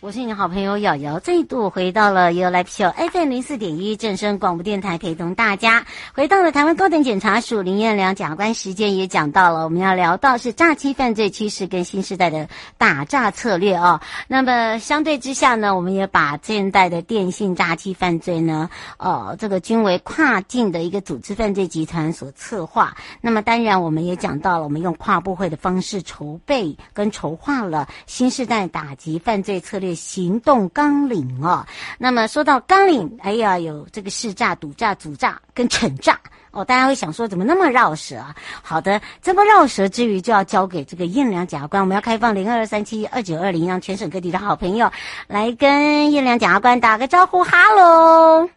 [0.00, 5.84] 我是你的好朋友瑶瑶，再度回到了 You Life Show FM 零四点一正声广播电台，陪同大家
[6.14, 14.00] 回到了台湾高等检察署林彦良检察官时间，也讲到了我们要聊到是诈欺犯罪趋势跟新时代的打诈策略哦。
[14.28, 22.96] 那么相对之下呢，我们也把现代的电信诈欺犯罪呢，呃，这个均为跨境的一个组织犯罪集团所策划。
[23.20, 29.87] 那么当然，我们也讲到了，我们用跨部会的方式筹备跟筹划了新时代打击犯罪策略。
[29.94, 31.66] 行动纲领哦，
[31.98, 36.18] 那么说到纲领，哎呀，有这个市诈、堵诈、阻诈跟惩诈。
[36.50, 38.34] 哦，大家会想说怎么那么绕舌啊？
[38.62, 44.90] 好的，这么绕舌之余，就要交给这个燕良检察官，我们要开放零二三七二九二零，让全省各地的好朋友
[45.26, 48.48] 来跟燕良检察官打个招呼，哈喽，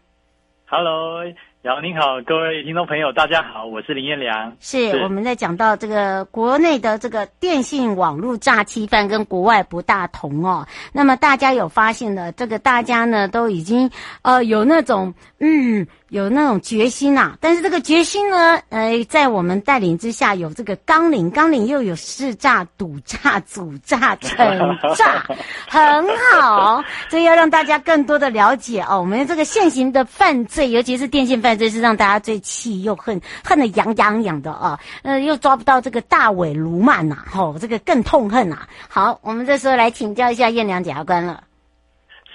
[0.64, 1.51] 哈喽。
[1.62, 4.52] 然后您好，各位听众朋友，大家好，我是林彦良。
[4.58, 10.66] 是，是我们在讲到这个国内的这个电信网络诈欺犯跟国外不大同哦。
[10.92, 13.88] 那么大家有发现的，这个大家呢都已经
[14.22, 15.86] 呃有那种嗯。
[16.12, 25.24] 有那种决心呐、啊，但是这个决心呢，呃，在我们带领之下，有这个纲领，纲领又有识诈、赌诈、阻诈、惩诈，
[25.66, 26.84] 很好。
[27.08, 34.78] 这要让大家更多的了解哦，我们这个现行的犯罪，尤其是电信犯罪，是让大家最气又恨，恨得痒痒痒的啊、哦。
[35.04, 38.68] 呃，又抓不到这个大尾鲈鳗呐，吼，这个更痛恨呐。
[38.86, 41.42] 好，我们这时候来请教一下彦良检察官了。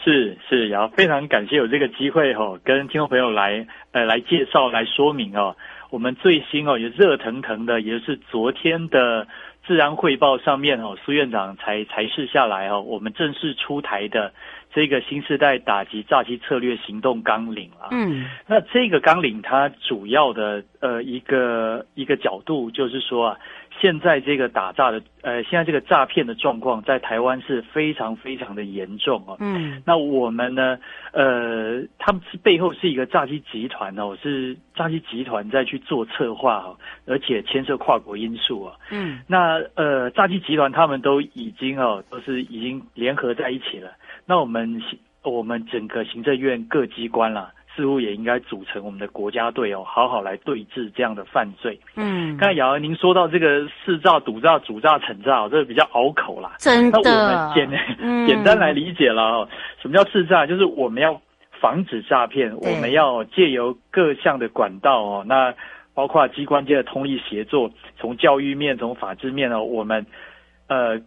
[0.03, 5.56] 是是，然后非常感谢有这个机会哈、哦，跟听众朋友来呃来介绍来说明哦，
[5.89, 9.28] 我们最新哦也热腾腾的，也就是昨天的
[9.66, 14.31] 治安汇报上面哦，苏院长才才示下来哦，我们正式出台的
[14.73, 17.89] 这个新时代打击诈欺策略行动纲领啊。
[17.92, 23.38] 嗯，那这个纲领它主要的呃一个一个角度就是说啊。
[23.80, 29.38] 现在这个打诈的，呃，现在这个诈骗的状况在台湾是非常非常的严重哦。
[29.39, 30.77] 嗯，那我们呢，
[31.11, 38.76] 呃，他们是背后是一个诈欺集团哦，是诈欺集团在去做策划哦，而且牵涉跨国因素啊。
[38.92, 43.92] 嗯，那呃，诈欺集团他们都已经哦，都是已经联合在一起了。
[44.26, 44.82] 那我们
[45.23, 47.52] 我们整个行政院各机关啦。
[47.77, 51.80] 似乎也应该组成我们的国家队哦，好好来对峙这样的犯罪。
[51.95, 56.55] 嗯，刚才瑶瑶您说到这个四诈、赌诈、主诈、惩诈，这个比较拗口啦。
[56.58, 56.99] 真的。
[57.04, 59.49] 那我们简、嗯、 简单来理解了哦，
[59.80, 60.48] 什么叫四诈？
[60.48, 61.21] 就是我们要
[61.61, 65.54] 防止诈骗，我们要借由各项的管道哦，那
[65.93, 70.04] 包括机关间的通力协作，从教育面、从法制面哦，我们
[70.67, 70.99] 呃。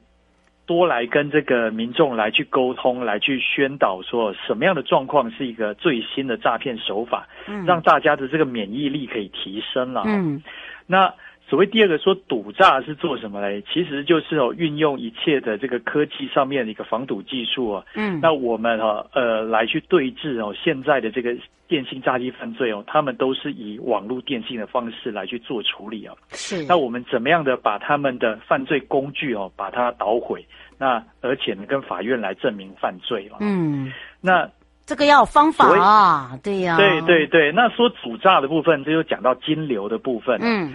[0.70, 10.04] 多来跟这个民众来去沟通，来去宣导，说什么样的状况是一个最新的诈骗手法，嗯，让大家的这个免疫力可以提升了。
[10.06, 10.40] 嗯，
[10.86, 11.12] 那
[11.50, 13.60] 所谓第二个说堵诈是做什么嘞？
[13.62, 17.84] 其实就是哦，运用一切的这个科技上面的一个防堵技术啊。
[17.96, 26.14] 嗯，那我们哈呃来去对峙哦，现在的这个电信诈欺犯罪哦，他们都是以网络电信的方式来去做处理啊。
[26.30, 30.46] 是，那我们怎么样的把他们的犯罪工具哦，把它捣毁？
[30.78, 33.38] 那而且呢，跟法院来证明犯罪了。
[33.40, 34.48] 嗯，那
[34.86, 36.76] 这个要有方法啊，对呀、啊。
[36.76, 40.38] 对对对，那说主诈的部分，这就讲到金流的部分。
[40.40, 40.72] 嗯，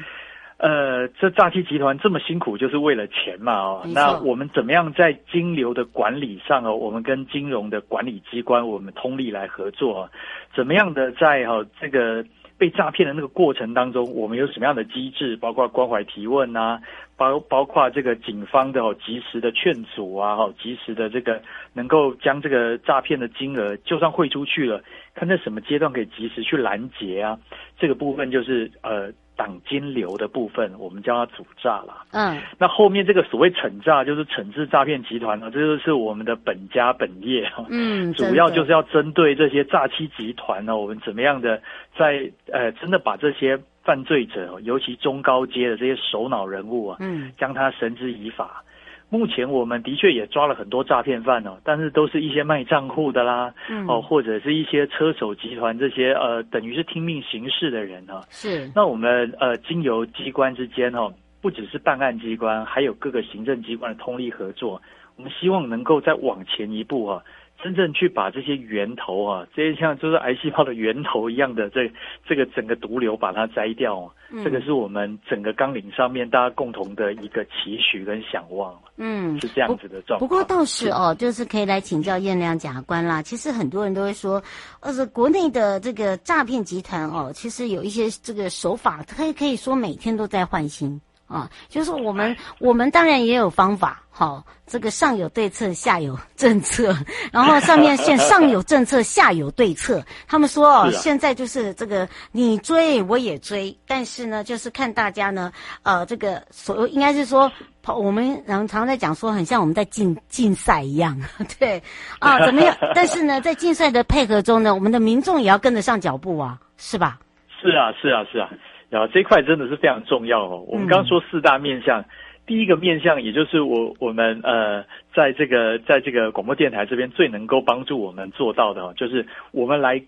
[0.57, 3.53] 呃，这诈欺集团这么辛苦，就是为了钱嘛。
[3.53, 10.09] 哦，那我们怎么样在金流的管理上哦，我们跟金融的管理机关，我们通力来合作，
[10.55, 12.25] 怎么样的在哈这个。
[12.57, 15.35] 被诈骗的那个过程当中，我们有什么样的机制？
[15.35, 16.79] 包括关怀提问啊，
[17.17, 21.41] 包包括这个警方的哦，及时的劝阻啊，哈，及时的这个
[21.73, 24.81] 能够将这个诈骗的金额，就算汇出去了，
[25.13, 27.37] 看在什么阶段可以及时去拦截啊，
[27.77, 29.11] 这个部分就是呃。
[29.35, 32.06] 挡金流的部分，我们叫它主诈了。
[32.12, 37.51] 嗯，那后面这个所谓惩诈，就是惩治诈骗集团呢，这就是我们的本家本业。
[37.69, 41.61] 嗯，主要就是要针对这些诈欺集团呢，我们怎么样的
[41.97, 48.64] 在呃，真的把这些犯罪者，尤其中高阶的这些首脑人物啊，嗯，将他绳之以法。
[49.09, 58.23] 目前我们的确也抓了很多诈骗犯哦，但是都是一些卖账户的啦，嗯、哦，或者是一些车手集团这些呃，等于是听命行事的人啊、哦。
[58.29, 58.69] 是。
[58.75, 64.81] 那我们呃，经由机关之间哦，不只是办案机关，还有各个行政机关的通力合作，
[65.16, 67.23] 我们希望能够再往前一步啊、哦，
[67.61, 71.91] 真正去把这些源头啊，这些像就是癌细胞的源头一样的这
[72.28, 78.78] 这个整个毒瘤把它摘掉，啊，嗯，这个是我们整个纲领上面大家共同的一个期许跟想望。
[78.97, 80.19] 嗯，是这样子的状况。
[80.19, 83.22] 不过倒是哦，就是可以来请教燕亮检察官啦。
[83.22, 84.41] 其实很多人都会说，
[84.81, 91.01] 呃，国内的这个诈骗集团哦，其实有一些这个手法，可以可以说每天都在换新。
[91.27, 96.95] 啊，就是我们，我们当然也有方法，好，这个上有对策，下有政策，
[97.33, 100.03] 然后上面现上有政策，下有对策。
[100.27, 105.51] 他们说哦，现在就是这个你追我也追，但是呢，就是看大家呢，
[105.81, 107.51] 呃，这个所应该是说，
[107.87, 111.19] 我们常常在讲说，很像我们在竞竞赛一样，
[111.57, 111.81] 对
[112.19, 112.77] 啊，怎么样？
[112.93, 117.17] 但是呢，在竞赛的配合中呢，我们的民众也要跟得上脚步啊，是吧？
[117.59, 118.47] 是啊，是啊，是啊。
[118.90, 120.64] 然后这一块真的是非常重要哦。
[120.67, 122.05] 我们刚刚说四大面向，嗯、
[122.46, 124.84] 第一个面向，也就是我我们呃，
[125.14, 130.02] 在这个在这个广播电台这边最能够帮助我们做到的哦，就是我们来，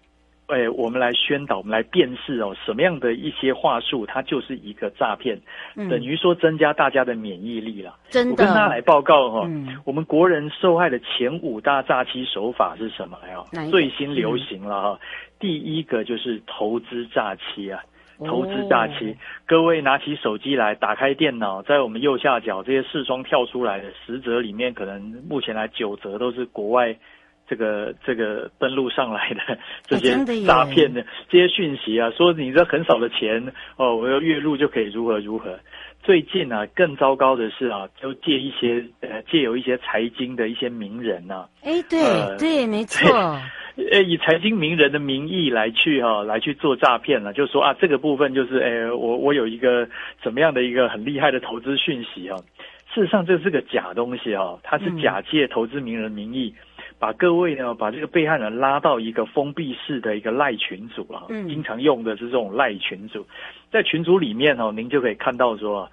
[0.46, 5.38] 哎，我们来宣导，我们来辨识哦，什么样的一些话术，它就是一个诈骗，
[5.76, 7.96] 嗯、等于说增加大家的免疫力了。
[8.10, 13.66] 真的，我跟大家来报告哈、哦，嗯、我们国人受害的前五大诈欺手法是什么呀？
[13.72, 15.04] 最新流行了哈，嗯、
[15.40, 17.82] 第一个就是投资诈欺啊。
[18.26, 19.16] 投资诈欺，
[19.46, 26.96] 各位拿起手机来，打开电脑，在我们右下角这些视窗跳出来的十折里面，可能目前来九折都是国外
[27.48, 30.16] 这个这个登录上来的 这些
[30.46, 35.58] 诈骗的这些讯息啊，说你这很少的钱哦，我要月入就可以如何如何。
[36.04, 43.10] 最近啊，更糟糕的是啊，就借一些呃借有一些财经的一些名人呐、啊，哎对、呃、对，没错。
[43.92, 49.88] 呃，以财经名人的名义来去哈、哦，来去做诈骗了，就说啊，这个部分就是，诶，我我有一个
[50.24, 52.44] 怎么样的一个很厉害的投资讯息啊、哦，
[52.92, 63.28] 事实上这是个假东西哦，它是假借投资名人的名义，嗯、把各位呢，把这个被害人拉到一个封闭式的一个赖群组啊，嗯，经常用的是这种赖群组，
[63.72, 65.88] 在群组里面哦，您就可以看到说，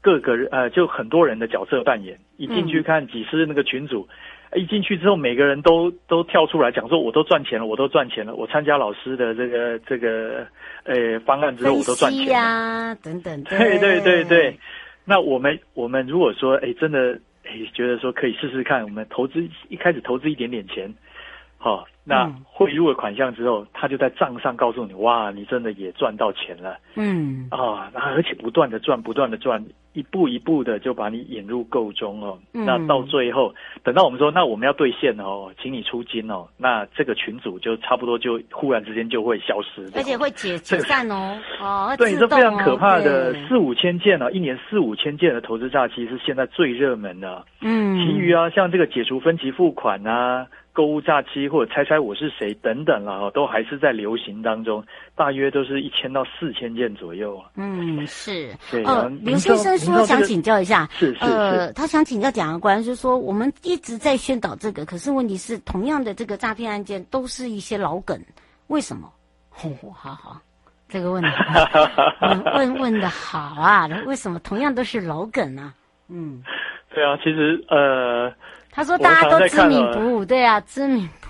[0.00, 4.06] 各个人呃，就很多人的角色扮演，一进去看几十那个群组。
[4.08, 4.14] 嗯
[4.56, 8.34] 一进去之后，每个人都都跳出来讲说：“我都赚钱了，我都赚钱了。
[8.34, 10.46] 我参加老师的这个这个
[10.84, 13.42] 呃方案之后，我都赚钱了。”呀，等等。
[13.44, 14.56] 对对对对。
[15.04, 20.94] 那我们我们如果说哎真的哎觉得说可以试试看，我们投资一开始投资一点点钱，
[21.58, 27.48] 好，那汇入了款项之后，他就在账上告诉你：“哇，你真的也赚到钱了。”嗯。
[27.50, 29.64] 啊，而且不断的赚，不断的赚。
[29.94, 41.38] 一步一步的就把你引入购中哦，嗯、那到最后等到我们说，那我们要兑现哦，请你出金哦，那这个群组就差不多就忽然之间就会消失，而且会解解散哦。
[41.62, 47.44] 哦，对，这非常可怕的四五千件呢，一年四五千件的投资诈欺是现在最热门的。
[47.62, 50.46] 嗯，其余啊，像这个解除分期付款啊。
[50.74, 54.84] 购物诈欺或者猜猜我是谁等等了哈，都还是在流行当中，
[55.14, 57.48] 大约都是一千到四千件左右啊。
[57.54, 58.52] 嗯，是。
[58.72, 58.82] 对。
[58.82, 61.24] 呃，刘先生说想请教一下，是是是。
[61.26, 68.20] 呃，他想请教检察官，就是说我们一直在宣导这个，可是问题是同样的这个诈骗案件都是一些老梗，
[68.66, 69.08] 为什么？
[69.62, 70.40] 哦，好好，
[70.88, 71.28] 这个问题
[72.20, 75.72] 问问问的好啊，为什么同样都是老梗呢？
[76.08, 76.42] 嗯，
[76.92, 78.32] 对啊，其实呃。
[78.74, 81.28] 他说：“大家都知名不武，对啊，知名不。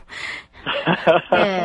[1.37, 1.61] 对，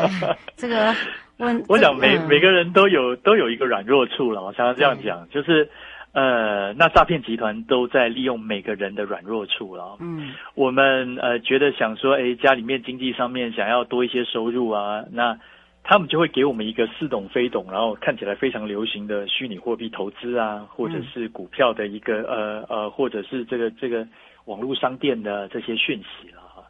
[0.58, 0.94] 这个
[1.38, 4.44] 问，我想每、嗯、每个人都有都有一个软弱处了。
[4.44, 5.70] 我常常这样讲，就是
[6.12, 9.96] 呃，那诈骗集团都在利用每个人的软弱处了。
[10.02, 15.40] 嗯，我们呃觉得想说，哎，家里面经济上面想要多一些收入啊，那
[15.82, 24.06] 他们就会给我们一个似懂非懂，然后看起来非常流行的虚拟货币投资啊，或者是股票的一个、嗯、呃呃，或者是这个这个。”
[24.50, 26.64] 网络商店的这些讯息了哈，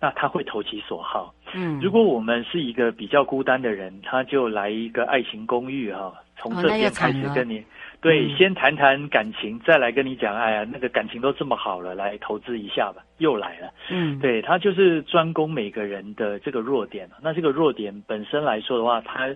[0.00, 1.34] 那他会投其所好。
[1.54, 7.62] 嗯，如果我们是一个比较孤单的人，他就来一个爱情公寓哈，从这边开始跟你，
[8.00, 13.70] 对，先谈谈感情，再来跟你讲，哎呀，那个感情都这么好了，来投资一下吧，又来了。
[13.90, 17.08] 嗯，对，他就是专攻每个人的这个弱点。
[17.22, 19.28] 那这个弱点本身来说的话，他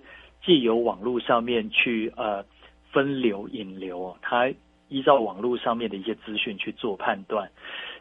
[0.42, 2.42] 借由网络上面去呃
[2.90, 4.50] 分流引流，他
[4.90, 7.50] 依照网络上面的一些资讯去做判断。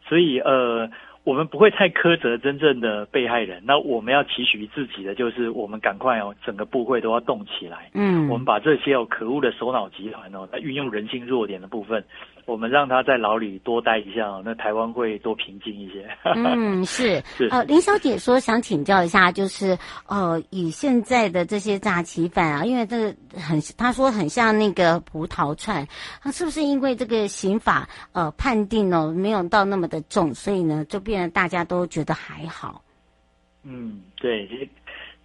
[0.08, 0.90] 所以，呃，
[1.30, 3.62] 我们不会太苛责真正的被害人。
[3.64, 7.92] 那我们要期许自己的，就是我们赶快哦，整个部会都要动起来。
[7.94, 12.04] 嗯，我们把这些哦可恶的首脑集团哦，运用人性弱点的部分。
[12.46, 16.10] 我们让他在牢里多待一下哦，那台湾会多平静一些。
[16.24, 17.48] 嗯，是 是。
[17.52, 25.88] 呃，林小姐说想请教一下，就是呃，以现在的这些诈欺犯啊，因为这个很，她说很像那个葡萄串，
[26.24, 32.84] 那是不是因为这个刑法呃判定哦没有到那么的重，所以呢就变大家都觉得还好？
[33.64, 34.70] 嗯，对，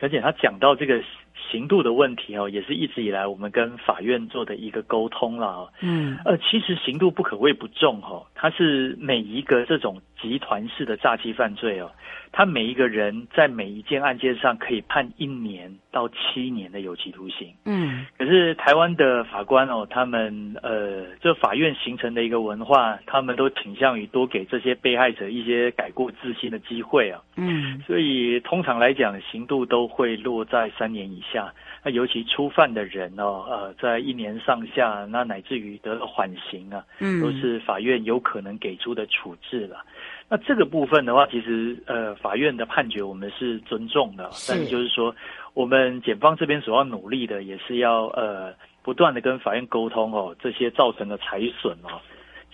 [0.00, 1.02] 而且他讲到这个。
[1.50, 5.70] 刑度的问题哦，也是一直以来我们跟法院做的一个沟通了。
[5.80, 11.90] 嗯，呃，其实刑度不可谓不重哦，它是每一个这种集团式的诈欺犯罪哦，
[12.32, 17.52] 他每一个人在每一件案件上可以判一年到七年的有期徒刑。
[17.64, 27.20] 嗯，可是台湾的法官哦，他们呃，这法院形成的一个文化，他们都倾向于多给这些被害者一些改过自新的机会啊。
[27.36, 31.33] 嗯，所以通常来讲，刑度都会落在三年以下。
[31.82, 39.84] 那尤其初犯的人哦，呃，在一年上下，那乃至于得了缓刑啊，嗯，都是法院有可能给出的处置了。
[40.28, 45.14] 那这个部分的话，其实呃，法院的判决我们是尊重的，但是就是说，
[45.52, 52.00] 我们检方这边所要努力的，也是要呃，不断的跟法院沟通哦，这些造成的财损哦，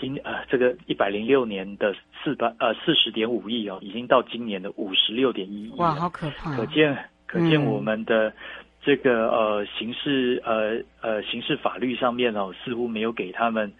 [0.01, 1.95] 今呃这个一百零六年的
[2.25, 6.57] 四百呃四十点五亿哦，已经到今年的五十六点一亿，哇，好可怕！
[6.57, 8.33] 可见可见我们的。
[8.81, 13.71] 嗯这个呃刑事呃呃刑事法律上面哦，似乎没有给他们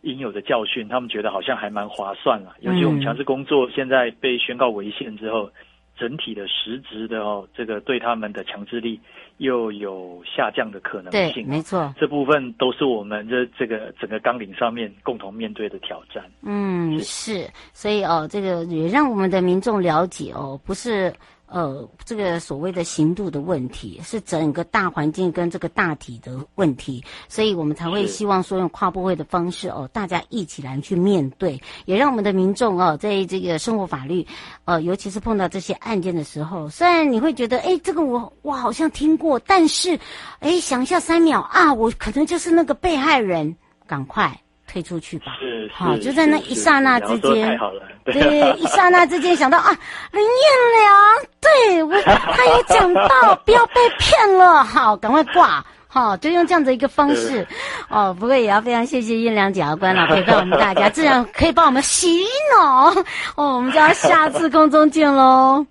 [0.00, 2.56] 应有的教训，他们觉得好像还蛮划算了。
[2.58, 5.48] 尤其我们强制工作现在被宣告违宪之后，
[5.96, 8.98] 整体的实质的哦，这个对他们的强制力
[9.36, 11.32] 又有下降的可能性。
[11.32, 16.24] 对，没错，这部分都是我们的这个整个纲领上面共同面对的挑战。
[16.42, 21.12] 嗯，是，所以哦，这个也让我们的民众了解哦，不是。
[21.52, 34.26] 呃，这个所谓的刑度的问题，是整个大环境跟这个大体的问题，所以我们才会希望说用跨部会的方式哦，大家一起来去面对，也让我们的民众哦，在这个生活法律，
[34.64, 40.00] 呃，尤其是碰到这些案件的时候，虽然你会觉得，哎，这个我我好像听过，但是，
[40.40, 43.54] 哎，想一下三秒啊，我可能就是那个被害人，
[43.86, 44.40] 赶快。
[44.72, 49.70] 退出去吧，是，好，就在那一刹那之间，太好了，对，一刹那之间想到啊，
[50.12, 50.32] 林彦
[50.80, 50.94] 良，
[51.42, 52.00] 对我，
[52.32, 57.46] 他有讲到，不要被骗了，好，赶快挂，好，就用这样的一个方式，
[57.90, 62.24] 哦，不过也要非常谢谢彦良检察官了，陪伴我们大家， 这样可以帮我们洗
[62.56, 62.88] 脑，
[63.36, 65.66] 哦，我们就要下次空中见喽，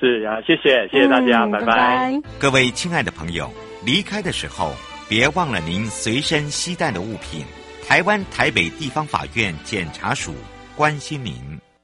[0.00, 3.50] 是啊，谢谢，谢谢大家，拜拜，各位亲爱的朋友，
[3.84, 4.72] 离开的时候
[5.06, 7.44] 别忘了您随身携带的物品。
[7.88, 10.34] 台湾台北地方法院检察署
[10.76, 11.58] 关心民。